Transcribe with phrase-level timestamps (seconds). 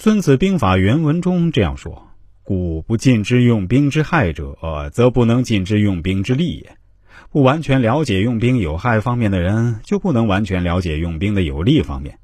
[0.00, 2.06] 孙子兵法原文中这样说
[2.44, 4.56] ：“故不尽之用兵之害者，
[4.92, 6.76] 则不能尽之用兵之利也。
[7.32, 12.20] 不完全了解用兵有害方面的人，就不能完全了解用兵的有利方面。”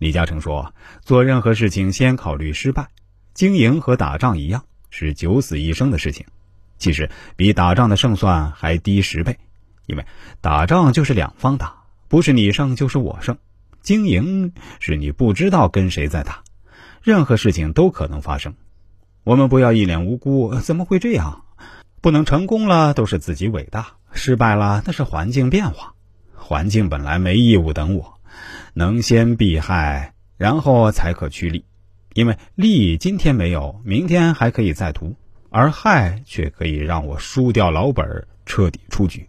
[0.00, 2.88] 李嘉诚说：“做任何事情先考虑失败，
[3.34, 6.24] 经营和打仗一样，是九死一生的事情。
[6.78, 9.36] 其实比打仗的胜算还低十倍，
[9.84, 10.06] 因为
[10.40, 11.74] 打仗就是两方打，
[12.08, 13.34] 不是你胜就是我胜；
[13.82, 16.42] 经营是你不知道跟谁在打。”
[17.02, 18.54] 任何事情都可能发生，
[19.24, 20.54] 我们不要一脸无辜。
[20.60, 21.42] 怎么会这样？
[22.00, 25.94] 不能成功了都是自己伟大，失败了那是环境变化。
[26.36, 28.20] 环境本来没义务等我，
[28.74, 31.64] 能先避害，然后才可趋利。
[32.14, 35.16] 因为利今天没有，明天还可以再图，
[35.50, 39.28] 而害却可以让我输掉老本，彻底出局。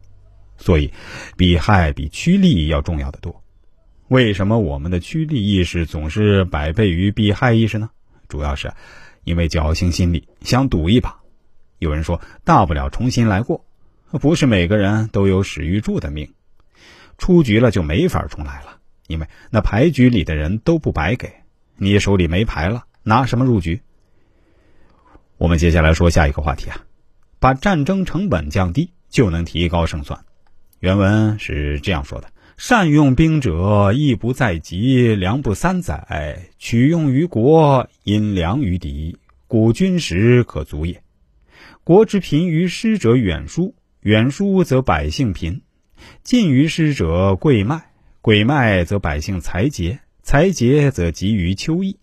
[0.57, 0.93] 所以，
[1.35, 3.42] 避害比趋利要重要的多。
[4.13, 7.90] 为什么我们的趋利意识总是百倍于避害意识呢？
[8.27, 8.71] 主要是，
[9.23, 11.20] 因为侥幸心理，想赌一把。
[11.79, 13.65] 有人说，大不了重新来过，
[14.12, 16.32] 不是每个人都有史玉柱的命，
[17.18, 18.77] 出局了就没法重来了。
[19.07, 21.34] 因为那牌局里的人都不白给，
[21.76, 23.82] 你手里没牌了，拿什么入局？
[25.37, 26.85] 我们接下来说下一个话题啊，
[27.40, 30.24] 把战争成本降低，就能提高胜算。
[30.82, 32.32] 原文是这样说的。
[32.55, 36.49] 善用兵者，义不在己，粮不三载。
[36.59, 41.01] 取用于国，因粮于敌，古军食可足也。
[41.84, 45.62] 国之贫于师者远疏，远疏则百姓贫；
[46.24, 51.98] 近于师者贵卖，贵卖则百姓财竭，财竭则急于秋邑。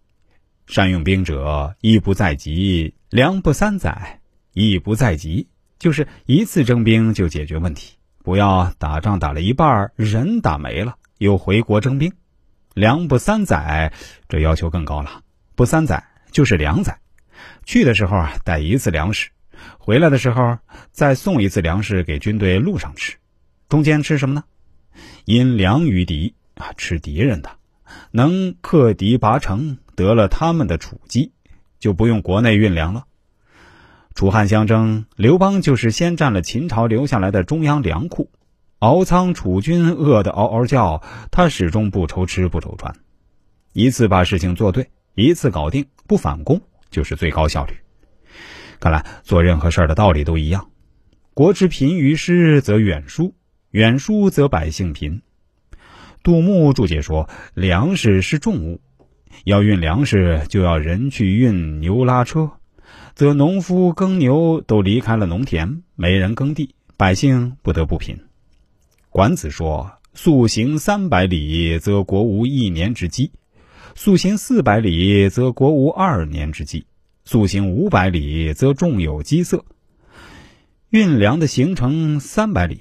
[0.67, 4.21] 善用兵者，义不在己，粮不三载。
[4.53, 5.47] 义不在己，
[5.79, 7.95] 就是一次征兵就解决问题。
[8.23, 12.13] 不要打仗打了一半，人打没了，又回国征兵，
[12.75, 13.93] 粮不三载，
[14.29, 15.23] 这要求更高了。
[15.55, 16.99] 不三载就是两载，
[17.65, 19.31] 去的时候带一次粮食，
[19.79, 20.59] 回来的时候
[20.91, 23.17] 再送一次粮食给军队路上吃。
[23.69, 24.45] 中间吃什么呢？
[25.25, 27.57] 因粮于敌啊，吃敌人的，
[28.11, 31.33] 能克敌拔城，得了他们的储积，
[31.79, 33.05] 就不用国内运粮了。
[34.15, 38.31] 楚汉相争，刘邦就是先占了秦朝留下来的中央粮库，
[38.79, 42.95] 敖仓楚军饿得嗷嗷叫，他始终不愁吃不愁穿，
[43.73, 46.61] 一次把事情做对，一次搞定，不反攻
[46.91, 47.75] 就是最高效率。
[48.79, 50.69] 看来做任何事儿的道理都一样，
[51.33, 53.35] 国之贫于师则远疏，
[53.71, 55.23] 远疏则百姓贫。
[56.23, 58.81] 杜牧注解说：粮食是重物，
[59.45, 62.51] 要运粮食就要人去运，牛拉车。
[63.15, 68.19] 则农夫耕牛都离开了农田，没人耕地，百姓不得不贫。
[69.11, 73.31] 管子说：“速行三百里，则国无一年之饥；
[73.95, 76.85] 速行四百里，则国无二年之饥；
[77.25, 79.65] 速行五百里，则众有饥色。”
[80.91, 82.81] 运粮的行程三百里，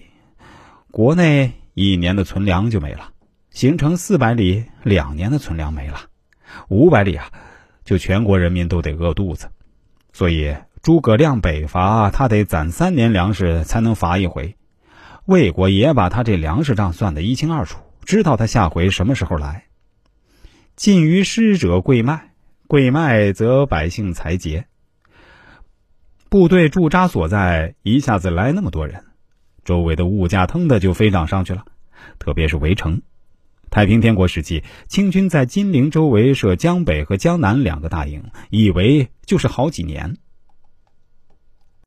[0.90, 3.12] 国内一年的存粮就没了；
[3.52, 6.10] 行程四百里，两年的存粮没了；
[6.70, 7.32] 五百里啊，
[7.84, 9.50] 就全国人民都得饿肚子。
[10.20, 14.58] 所以诸葛亮北伐，他得攒三年粮食才能伐一回。
[15.24, 19.68] 魏国也把他这粮食账算得一清二楚，知道他下回什么时候来。
[20.76, 22.34] 近于师者贵卖，
[22.68, 24.66] 贵卖则百姓财竭。
[26.28, 29.06] 部队驻扎所在，一下子来那么多人，
[29.64, 31.64] 周围的物价腾的就飞涨上去了。
[32.18, 33.02] 特别是围城。
[33.70, 40.18] 太平天国时期，清军在金陵周围设江北和江南两个大营，以为就是好几年。